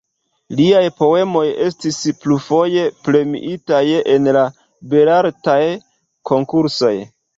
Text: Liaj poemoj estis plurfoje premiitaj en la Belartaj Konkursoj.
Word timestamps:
Liaj 0.59 0.85
poemoj 1.01 1.43
estis 1.65 1.99
plurfoje 2.23 2.85
premiitaj 3.09 3.83
en 4.15 4.31
la 4.39 4.45
Belartaj 4.95 5.63
Konkursoj. 6.33 6.95